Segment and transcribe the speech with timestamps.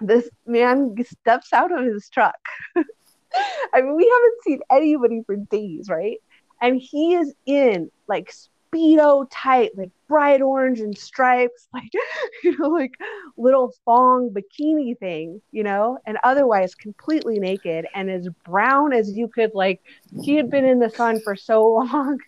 [0.00, 2.38] this man steps out of his truck.
[2.76, 6.18] I mean, we haven't seen anybody for days, right?
[6.60, 8.32] And he is in like
[8.72, 11.90] speedo tight, like bright orange and stripes, like
[12.42, 12.94] you know, like
[13.36, 19.28] little thong bikini thing, you know, and otherwise completely naked and as brown as you
[19.28, 19.80] could like
[20.22, 22.18] he had been in the sun for so long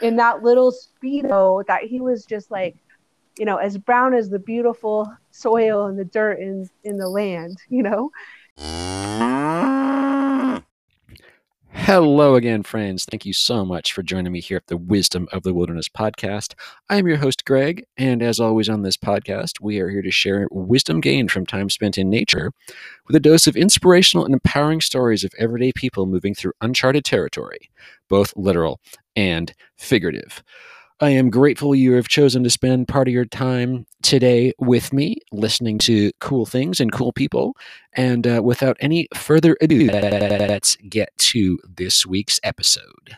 [0.00, 2.76] in that little speedo that he was just like
[3.38, 7.56] you know as brown as the beautiful soil and the dirt in in the land
[7.68, 8.10] you know
[11.74, 13.04] Hello again, friends.
[13.04, 16.54] Thank you so much for joining me here at the Wisdom of the Wilderness podcast.
[16.88, 20.10] I am your host, Greg, and as always on this podcast, we are here to
[20.10, 22.52] share wisdom gained from time spent in nature
[23.06, 27.70] with a dose of inspirational and empowering stories of everyday people moving through uncharted territory,
[28.08, 28.78] both literal
[29.16, 30.42] and figurative.
[31.02, 35.16] I am grateful you have chosen to spend part of your time today with me,
[35.32, 37.56] listening to cool things and cool people.
[37.94, 43.16] And uh, without any further ado, let's get to this week's episode.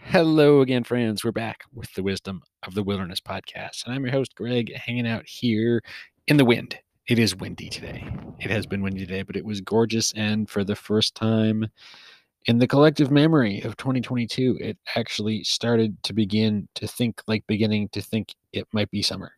[0.00, 1.22] Hello again, friends.
[1.22, 3.84] We're back with the Wisdom of the Wilderness podcast.
[3.84, 5.82] And I'm your host, Greg, hanging out here
[6.26, 6.78] in the wind
[7.12, 8.08] it is windy today.
[8.40, 10.14] It has been windy today, but it was gorgeous.
[10.16, 11.68] And for the first time
[12.46, 17.90] in the collective memory of 2022, it actually started to begin to think like beginning
[17.90, 19.32] to think it might be summer.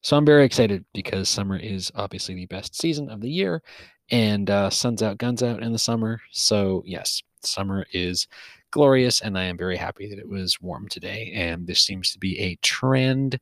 [0.00, 3.62] So I'm very excited because summer is obviously the best season of the year
[4.10, 6.20] and uh, sun's out, guns out in the summer.
[6.32, 8.26] So, yes, summer is
[8.72, 9.20] glorious.
[9.20, 11.30] And I am very happy that it was warm today.
[11.32, 13.38] And this seems to be a trend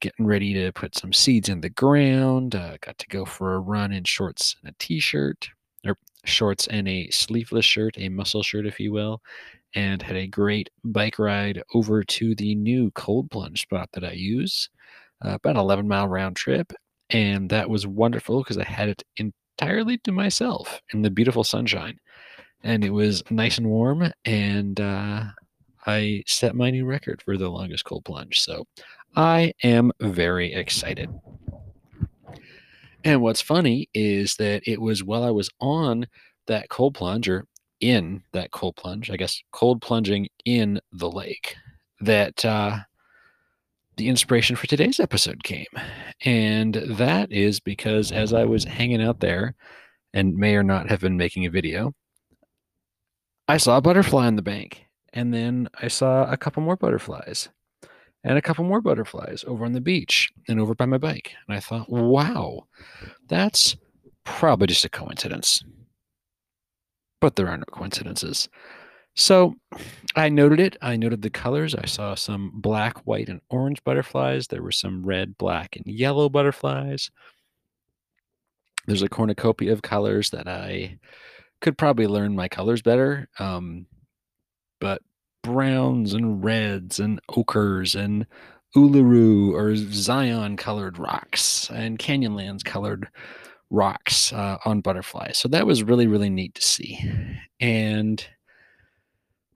[0.00, 2.54] getting ready to put some seeds in the ground.
[2.54, 5.48] Uh, got to go for a run in shorts and a t-shirt,
[5.86, 9.20] or shorts and a sleeveless shirt, a muscle shirt, if you will,
[9.74, 14.12] and had a great bike ride over to the new cold plunge spot that I
[14.12, 14.68] use.
[15.24, 16.72] Uh, about 11 mile round trip,
[17.10, 21.98] and that was wonderful because I had it entirely to myself in the beautiful sunshine,
[22.62, 25.24] and it was nice and warm, and uh,
[25.86, 28.40] I set my new record for the longest cold plunge.
[28.40, 28.66] So
[29.16, 31.10] I am very excited.
[33.04, 36.06] And what's funny is that it was while I was on
[36.46, 37.44] that cold plunge or
[37.80, 41.56] in that cold plunge, I guess cold plunging in the lake,
[42.00, 42.78] that uh,
[43.96, 45.66] the inspiration for today's episode came.
[46.24, 49.54] And that is because as I was hanging out there
[50.12, 51.92] and may or not have been making a video,
[53.46, 54.86] I saw a butterfly on the bank.
[55.12, 57.48] And then I saw a couple more butterflies
[58.28, 61.32] and a couple more butterflies over on the beach and over by my bike.
[61.48, 62.66] And I thought, wow,
[63.26, 63.74] that's
[64.24, 65.64] probably just a coincidence.
[67.22, 68.50] But there are no coincidences.
[69.14, 69.54] So
[70.14, 70.76] I noted it.
[70.82, 71.74] I noted the colors.
[71.74, 74.46] I saw some black, white, and orange butterflies.
[74.46, 77.10] There were some red, black, and yellow butterflies.
[78.86, 80.98] There's a cornucopia of colors that I
[81.62, 83.26] could probably learn my colors better.
[83.38, 83.86] Um,
[84.80, 85.00] but
[85.48, 88.26] browns and reds and ochres and
[88.76, 93.08] Uluru or Zion colored rocks and Canyonlands colored
[93.70, 95.38] rocks uh, on butterflies.
[95.38, 97.00] So that was really, really neat to see.
[97.60, 98.24] And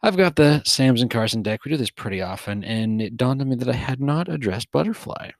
[0.02, 1.64] I've got the Sams and Carson deck.
[1.64, 2.64] We do this pretty often.
[2.64, 5.30] And it dawned on me that I had not addressed butterfly.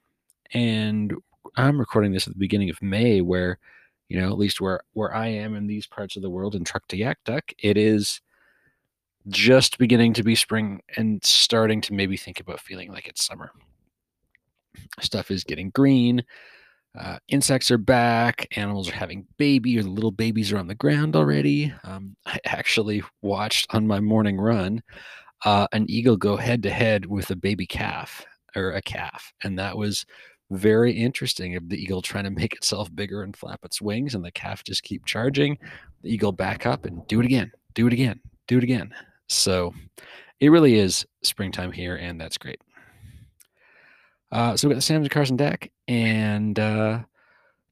[0.53, 1.15] And
[1.57, 3.59] I'm recording this at the beginning of May, where,
[4.09, 6.65] you know, at least where, where I am in these parts of the world in
[6.65, 8.21] Trukta Yak Duck, it is
[9.29, 13.53] just beginning to be spring and starting to maybe think about feeling like it's summer.
[15.01, 16.25] Stuff is getting green.
[16.99, 18.47] Uh, insects are back.
[18.57, 21.73] Animals are having baby, or the little babies are on the ground already.
[21.85, 24.83] Um, I actually watched on my morning run
[25.45, 29.59] uh, an eagle go head to head with a baby calf or a calf, and
[29.59, 30.05] that was
[30.51, 31.57] very interesting.
[31.57, 34.63] Of the eagle trying to make itself bigger and flap its wings, and the calf
[34.63, 35.57] just keep charging.
[36.03, 38.93] The eagle back up and do it again, do it again, do it again.
[39.33, 39.75] So
[40.41, 42.61] it really is springtime here, and that's great.
[44.31, 47.01] Uh, so we got the Sams and Carson deck and uh,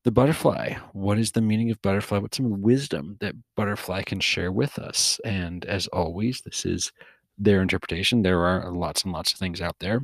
[0.04, 0.74] the butterfly.
[0.92, 2.18] What is the meaning of butterfly?
[2.18, 5.18] What's some wisdom that butterfly can share with us?
[5.24, 6.92] And as always, this is
[7.38, 8.22] their interpretation.
[8.22, 10.02] There are lots and lots of things out there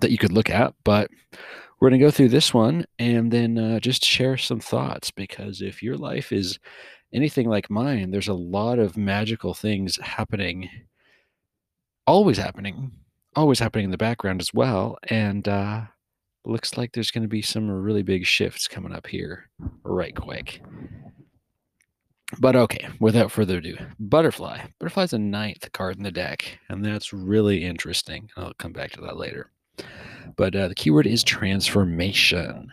[0.00, 1.10] that you could look at, but
[1.80, 5.62] we're going to go through this one and then uh, just share some thoughts because
[5.62, 6.58] if your life is
[7.12, 10.68] anything like mine, there's a lot of magical things happening,
[12.06, 12.92] always happening,
[13.36, 14.98] always happening in the background as well.
[15.08, 15.82] And uh,
[16.44, 19.48] looks like there's going to be some really big shifts coming up here
[19.84, 20.60] right quick.
[22.38, 24.64] But okay, without further ado, butterfly.
[24.78, 28.30] Butterfly's a ninth card in the deck, and that's really interesting.
[28.36, 29.50] I'll come back to that later.
[30.36, 32.72] But uh, the keyword is transformation.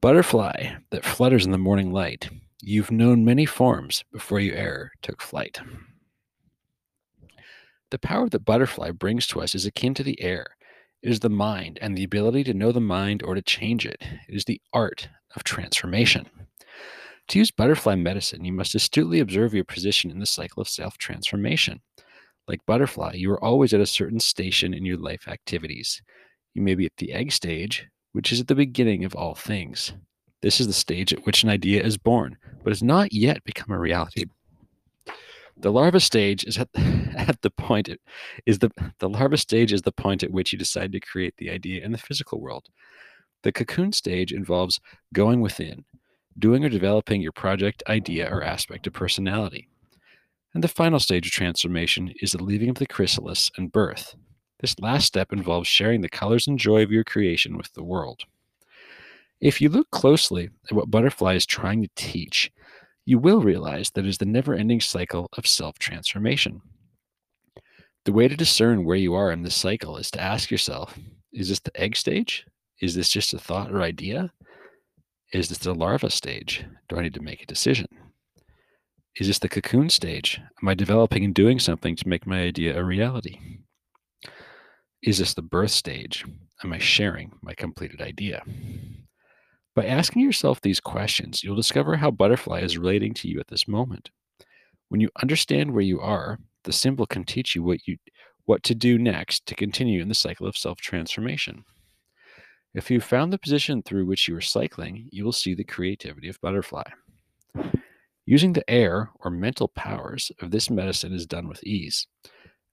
[0.00, 2.28] Butterfly that flutters in the morning light.
[2.68, 5.60] You've known many forms before you e'er took flight.
[7.92, 10.48] The power that butterfly brings to us is akin to the air.
[11.00, 14.02] It is the mind and the ability to know the mind or to change it.
[14.28, 16.28] It is the art of transformation.
[17.28, 20.98] To use butterfly medicine, you must astutely observe your position in the cycle of self
[20.98, 21.82] transformation.
[22.48, 26.02] Like butterfly, you are always at a certain station in your life activities.
[26.52, 29.92] You may be at the egg stage, which is at the beginning of all things.
[30.46, 33.74] This is the stage at which an idea is born, but has not yet become
[33.74, 34.26] a reality.
[35.56, 36.68] The larva stage is at,
[37.16, 38.00] at the point it,
[38.46, 38.70] is the
[39.00, 41.90] the larva stage is the point at which you decide to create the idea in
[41.90, 42.68] the physical world.
[43.42, 44.78] The cocoon stage involves
[45.12, 45.84] going within,
[46.38, 49.68] doing or developing your project, idea, or aspect of personality.
[50.54, 54.14] And the final stage of transformation is the leaving of the chrysalis and birth.
[54.60, 58.22] This last step involves sharing the colors and joy of your creation with the world.
[59.40, 62.50] If you look closely at what Butterfly is trying to teach,
[63.04, 66.62] you will realize that it is the never ending cycle of self transformation.
[68.04, 70.98] The way to discern where you are in this cycle is to ask yourself
[71.32, 72.46] is this the egg stage?
[72.80, 74.32] Is this just a thought or idea?
[75.32, 76.64] Is this the larva stage?
[76.88, 77.88] Do I need to make a decision?
[79.16, 80.40] Is this the cocoon stage?
[80.62, 83.38] Am I developing and doing something to make my idea a reality?
[85.02, 86.24] Is this the birth stage?
[86.64, 88.42] Am I sharing my completed idea?
[89.76, 93.68] By asking yourself these questions, you'll discover how butterfly is relating to you at this
[93.68, 94.10] moment.
[94.88, 97.98] When you understand where you are, the symbol can teach you what you
[98.46, 101.64] what to do next to continue in the cycle of self-transformation.
[102.74, 106.28] If you've found the position through which you are cycling, you will see the creativity
[106.28, 106.84] of butterfly.
[108.24, 112.06] Using the air or mental powers of this medicine is done with ease.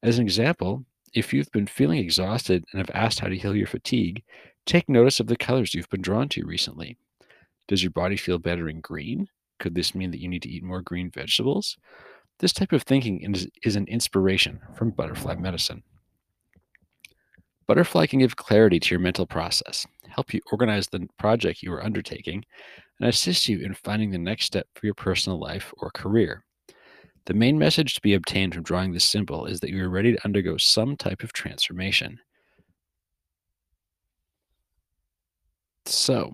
[0.03, 3.67] As an example, if you've been feeling exhausted and have asked how to heal your
[3.67, 4.23] fatigue,
[4.65, 6.97] Take notice of the colors you've been drawn to recently.
[7.67, 9.27] Does your body feel better in green?
[9.59, 11.77] Could this mean that you need to eat more green vegetables?
[12.39, 15.83] This type of thinking is, is an inspiration from butterfly medicine.
[17.67, 21.83] Butterfly can give clarity to your mental process, help you organize the project you are
[21.83, 22.43] undertaking,
[22.99, 26.43] and assist you in finding the next step for your personal life or career.
[27.25, 30.11] The main message to be obtained from drawing this symbol is that you are ready
[30.11, 32.19] to undergo some type of transformation.
[35.93, 36.33] So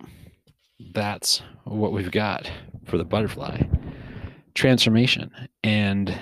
[0.94, 2.50] that's what we've got
[2.86, 3.62] for the butterfly
[4.56, 5.32] transformation.
[5.64, 6.18] And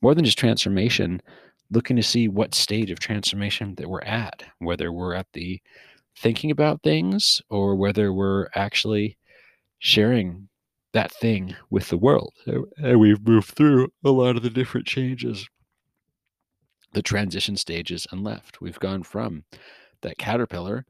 [0.00, 1.20] more than just transformation,
[1.70, 5.60] looking to see what stage of transformation that we're at, whether we're at the
[6.16, 9.16] thinking about things or whether we're actually
[9.78, 10.48] sharing
[10.92, 12.34] that thing with the world.
[12.76, 15.48] And we've moved through a lot of the different changes,
[16.92, 18.60] the transition stages, and left.
[18.60, 19.44] We've gone from
[20.02, 20.84] that caterpillar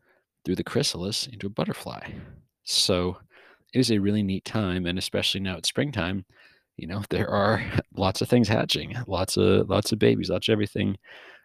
[0.45, 2.11] through the chrysalis into a butterfly.
[2.65, 3.19] So
[3.73, 6.25] it is a really neat time, and especially now it's springtime.
[6.77, 7.65] You know, there are
[7.97, 10.97] lots of things hatching, lots of lots of babies, lots of everything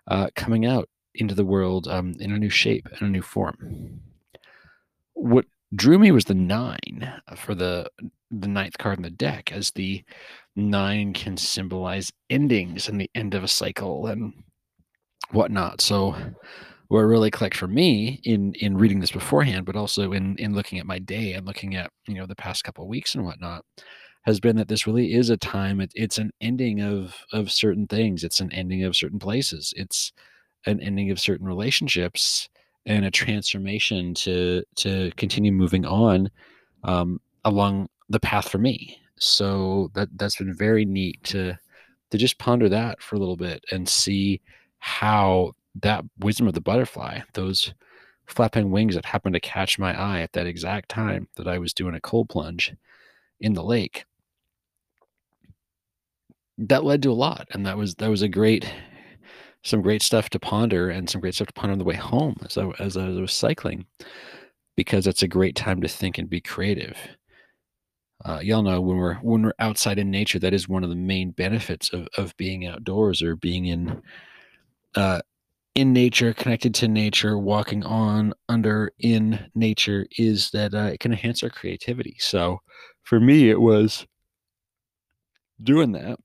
[0.07, 4.01] uh, coming out into the world um, in a new shape and a new form.
[5.13, 7.89] What drew me was the nine for the
[8.31, 10.03] the ninth card in the deck, as the
[10.55, 14.33] nine can symbolize endings and the end of a cycle and
[15.31, 15.81] whatnot.
[15.81, 16.15] So
[16.89, 20.79] what really clicked for me in in reading this beforehand, but also in in looking
[20.79, 23.63] at my day and looking at you know the past couple of weeks and whatnot,
[24.23, 25.79] has been that this really is a time.
[25.81, 28.23] It, it's an ending of of certain things.
[28.23, 29.73] It's an ending of certain places.
[29.77, 30.11] It's
[30.65, 32.49] an ending of certain relationships
[32.85, 36.29] and a transformation to to continue moving on
[36.83, 38.99] um, along the path for me.
[39.19, 41.55] So that that's been very neat to
[42.09, 44.41] to just ponder that for a little bit and see
[44.79, 47.73] how that wisdom of the butterfly, those
[48.27, 51.73] flapping wings that happened to catch my eye at that exact time that I was
[51.73, 52.73] doing a cold plunge
[53.39, 54.05] in the lake.
[56.57, 58.71] That led to a lot, and that was that was a great,
[59.63, 62.35] some great stuff to ponder, and some great stuff to ponder on the way home
[62.43, 63.85] as I as I was cycling,
[64.75, 66.97] because it's a great time to think and be creative.
[68.25, 70.95] Uh, y'all know when we're when we're outside in nature, that is one of the
[70.97, 74.01] main benefits of of being outdoors or being in
[74.95, 75.21] uh,
[75.79, 81.13] in nature, connected to nature, walking on, under, in nature is that uh, it can
[81.13, 82.17] enhance our creativity.
[82.19, 82.59] So
[83.03, 84.05] for me, it was
[85.63, 86.19] doing that,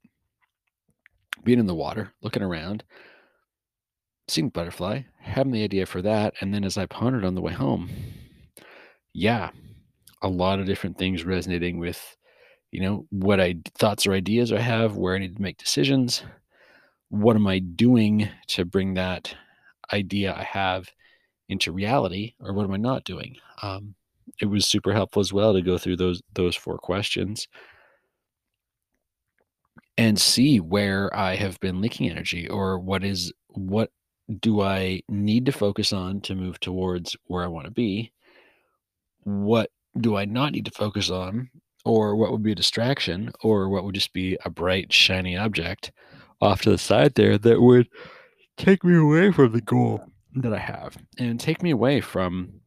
[1.45, 2.83] being in the water, looking around,
[4.27, 6.35] seeing butterfly, having the idea for that.
[6.41, 7.91] And then as I pondered on the way home,
[9.13, 9.51] yeah,
[10.21, 12.17] a lot of different things resonating with,
[12.73, 16.25] you know, what I thoughts or ideas I have, where I need to make decisions.
[17.11, 19.37] What am I doing to bring that
[19.93, 20.91] idea I have
[21.49, 23.37] into reality, or what am I not doing?
[23.62, 23.95] Um,
[24.41, 27.47] it was super helpful as well to go through those those four questions
[29.97, 33.91] and see where I have been leaking energy or what is what
[34.41, 38.12] do I need to focus on to move towards where I want to be?
[39.25, 41.50] What do I not need to focus on?
[41.85, 43.31] Or what would be a distraction?
[43.43, 45.93] Or what would just be a bright, shiny object
[46.41, 47.88] off to the side there that would
[48.57, 50.05] take me away from the goal
[50.37, 52.61] that I have and take me away from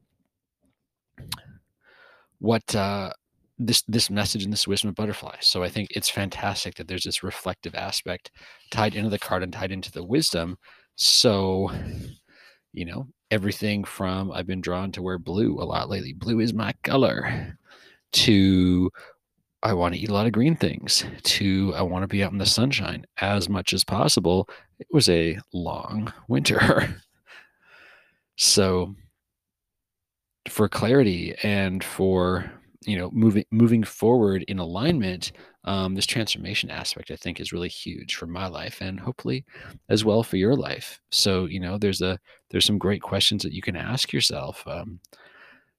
[2.40, 3.12] what uh,
[3.58, 5.36] this this message and this wisdom of butterfly.
[5.40, 8.32] So I think it's fantastic that there's this reflective aspect
[8.72, 10.58] tied into the card and tied into the wisdom.
[10.96, 11.72] So,
[12.74, 16.14] you know, everything from I've been drawn to wear blue a lot lately.
[16.14, 17.58] Blue is my color.
[18.14, 18.90] To
[19.64, 21.06] I want to eat a lot of green things.
[21.24, 24.50] To I want to be out in the sunshine as much as possible.
[24.80, 27.02] It was a long winter.
[28.36, 28.96] so
[30.50, 32.50] for clarity and for
[32.86, 35.34] you know moving moving forward in alignment
[35.66, 39.44] um, this transformation aspect i think is really huge for my life and hopefully
[39.90, 42.18] as well for your life so you know there's a
[42.50, 45.00] there's some great questions that you can ask yourself um,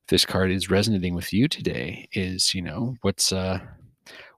[0.08, 3.58] this card is resonating with you today is you know what's uh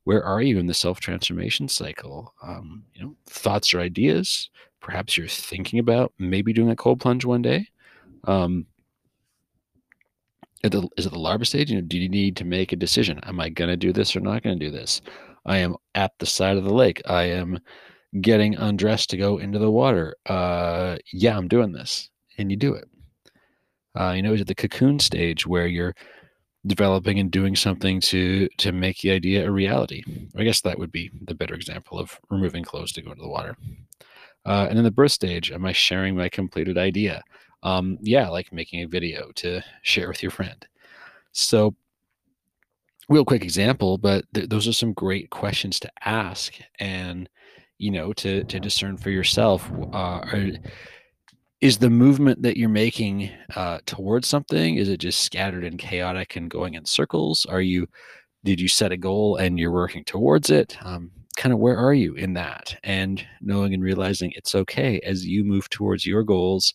[0.05, 4.51] where are you in the self transformation cycle um, you know thoughts or ideas
[4.81, 7.67] perhaps you're thinking about maybe doing a cold plunge one day
[8.25, 8.67] um,
[10.63, 11.71] the, is it the larva stage?
[11.71, 13.21] You know, do you need to make a decision?
[13.23, 15.01] Am I going to do this or not going to do this?
[15.47, 17.01] I am at the side of the lake.
[17.07, 17.59] I am
[18.21, 20.17] getting undressed to go into the water.
[20.27, 22.89] Uh, yeah, I'm doing this, and you do it.
[23.99, 25.95] Uh, you know, is it the cocoon stage where you're
[26.67, 30.03] developing and doing something to to make the idea a reality?
[30.37, 33.29] I guess that would be the better example of removing clothes to go into the
[33.29, 33.57] water.
[34.47, 37.23] Uh, and then the birth stage, am I sharing my completed idea?
[37.63, 40.67] um, yeah, like making a video to share with your friend.
[41.33, 41.75] So,
[43.09, 47.29] real quick example, but th- those are some great questions to ask, and
[47.79, 49.71] you know, to to discern for yourself.
[49.93, 50.51] Uh, are,
[51.61, 54.77] is the movement that you're making uh, towards something?
[54.77, 57.47] Is it just scattered and chaotic and going in circles?
[57.47, 57.87] Are you
[58.45, 60.77] did you set a goal and you're working towards it?
[60.85, 62.77] Um, kind of where are you in that?
[62.85, 66.75] And knowing and realizing it's okay as you move towards your goals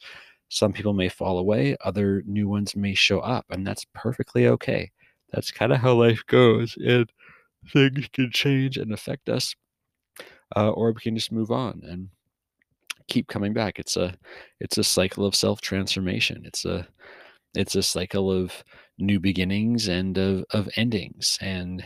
[0.50, 4.92] some people may fall away, other new ones may show up, and that's perfectly okay.
[5.32, 7.12] That's kind of how life goes, and
[7.74, 9.56] things can change and affect us,
[10.56, 12.10] uh, or we can just move on and
[13.08, 13.80] keep coming back.
[13.80, 14.16] It's a
[14.60, 16.44] it's a cycle of self transformation.
[16.46, 16.88] It's a
[17.56, 18.64] it's a cycle of
[18.98, 21.84] new beginnings and of, of endings, and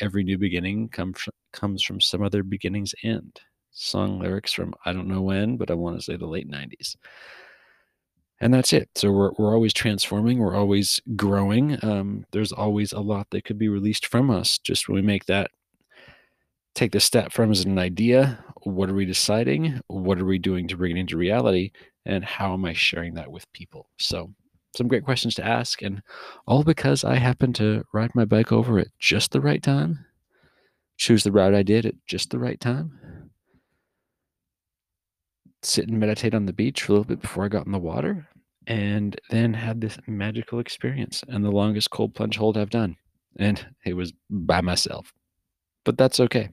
[0.00, 3.40] every new beginning comes comes from some other beginning's end.
[3.72, 6.96] Song lyrics from I don't know when, but I want to say the late '90s
[8.42, 8.90] and that's it.
[8.96, 10.40] So we're we're always transforming.
[10.40, 11.82] We're always growing.
[11.84, 15.26] Um, there's always a lot that could be released from us just when we make
[15.26, 15.52] that
[16.74, 18.44] take the step from as an idea.
[18.64, 19.80] What are we deciding?
[19.88, 21.72] What are we doing to bring it into reality?
[22.06, 23.88] And how am I sharing that with people?
[23.98, 24.32] So
[24.76, 26.02] some great questions to ask, and
[26.46, 30.04] all because I happened to ride my bike over at just the right time,
[30.96, 33.30] choose the route I did at just the right time
[35.62, 37.78] sit and meditate on the beach for a little bit before I got in the
[37.78, 38.28] water
[38.66, 42.96] and then had this magical experience and the longest cold plunge hold I've done.
[43.38, 45.12] And it was by myself.
[45.84, 46.50] But that's okay.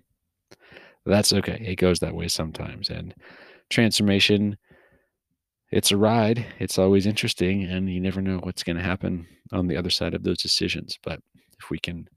[1.05, 1.61] That's okay.
[1.65, 2.89] It goes that way sometimes.
[2.89, 3.13] And
[3.69, 4.57] transformation,
[5.71, 6.45] it's a ride.
[6.59, 7.63] It's always interesting.
[7.63, 10.97] And you never know what's going to happen on the other side of those decisions.
[11.03, 11.19] But
[11.59, 12.07] if we can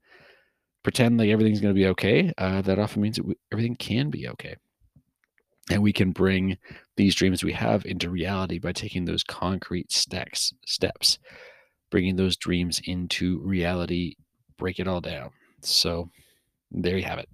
[0.83, 4.09] pretend like everything's going to be okay, uh, that often means that we, everything can
[4.09, 4.55] be okay
[5.69, 6.57] and we can bring
[6.97, 11.19] these dreams we have into reality by taking those concrete steps steps
[11.89, 14.15] bringing those dreams into reality
[14.57, 15.29] break it all down
[15.61, 16.09] so
[16.71, 17.29] there you have it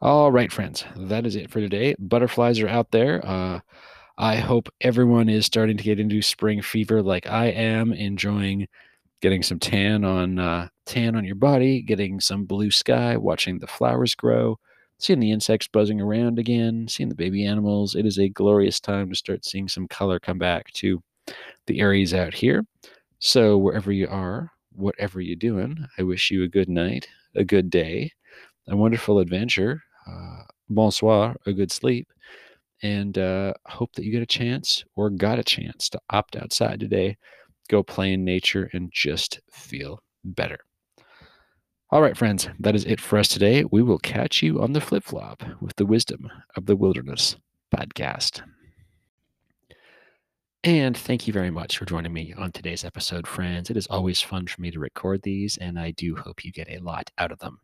[0.00, 3.60] all right friends that is it for today butterflies are out there uh,
[4.18, 8.66] i hope everyone is starting to get into spring fever like i am enjoying
[9.22, 13.66] getting some tan on uh, tan on your body getting some blue sky watching the
[13.66, 14.58] flowers grow
[14.98, 17.94] seeing the insects buzzing around again, seeing the baby animals.
[17.94, 21.02] It is a glorious time to start seeing some color come back to
[21.66, 22.64] the areas out here.
[23.18, 27.70] So, wherever you are, whatever you're doing, I wish you a good night, a good
[27.70, 28.12] day,
[28.68, 32.08] a wonderful adventure, uh, bonsoir, a good sleep,
[32.82, 36.80] and uh, hope that you get a chance or got a chance to opt outside
[36.80, 37.16] today,
[37.68, 40.58] go play in nature, and just feel better.
[41.90, 43.64] All right, friends, that is it for us today.
[43.70, 47.36] We will catch you on the flip flop with the Wisdom of the Wilderness
[47.74, 48.42] podcast.
[50.64, 53.70] And thank you very much for joining me on today's episode, friends.
[53.70, 56.68] It is always fun for me to record these, and I do hope you get
[56.68, 57.60] a lot out of them.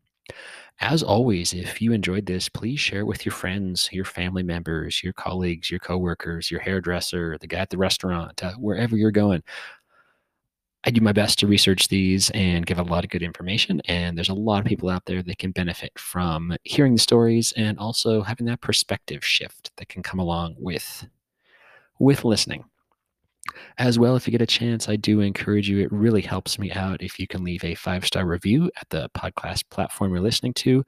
[0.81, 5.02] As always, if you enjoyed this, please share it with your friends, your family members,
[5.02, 9.43] your colleagues, your coworkers, your hairdresser, the guy at the restaurant, uh, wherever you're going.
[10.85, 13.81] I do my best to research these and give a lot of good information.
[13.85, 17.52] And there's a lot of people out there that can benefit from hearing the stories
[17.57, 21.07] and also having that perspective shift that can come along with
[22.00, 22.64] with listening.
[23.78, 25.80] As well, if you get a chance, I do encourage you.
[25.80, 29.09] It really helps me out if you can leave a five star review at the
[29.11, 30.85] podcast platform you're listening to,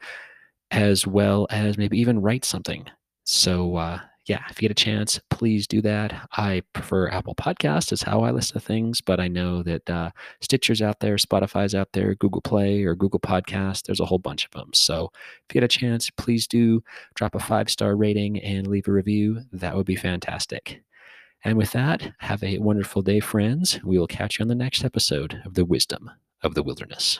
[0.70, 2.86] as well as maybe even write something.
[3.24, 6.28] So, uh, yeah, if you get a chance, please do that.
[6.32, 10.10] I prefer Apple Podcast is how I listen to things, but I know that uh,
[10.40, 13.82] Stitcher's out there, Spotify's out there, Google Play or Google Podcast.
[13.82, 14.70] There's a whole bunch of them.
[14.72, 16.82] So if you get a chance, please do
[17.14, 19.40] drop a five star rating and leave a review.
[19.52, 20.82] That would be fantastic.
[21.44, 23.78] And with that, have a wonderful day, friends.
[23.84, 26.10] We will catch you on the next episode of the Wisdom
[26.42, 27.18] of the Wilderness.